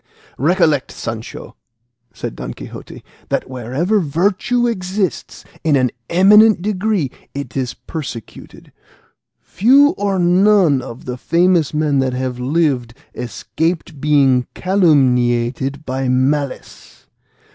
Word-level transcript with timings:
"Recollect, 0.39 0.89
Sancho," 0.91 1.55
said 2.11 2.35
Don 2.35 2.55
Quixote, 2.55 3.03
"that 3.29 3.47
wherever 3.47 3.99
virtue 3.99 4.65
exists 4.65 5.45
in 5.63 5.75
an 5.75 5.91
eminent 6.09 6.63
degree 6.63 7.11
it 7.35 7.55
is 7.55 7.75
persecuted. 7.75 8.71
Few 9.41 9.89
or 9.99 10.17
none 10.17 10.81
of 10.81 11.05
the 11.05 11.17
famous 11.17 11.71
men 11.71 11.99
that 11.99 12.13
have 12.13 12.39
lived 12.39 12.95
escaped 13.13 14.01
being 14.01 14.47
calumniated 14.55 15.85
by 15.85 16.09
malice. 16.09 17.05